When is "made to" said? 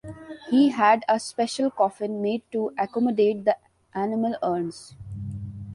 2.23-2.73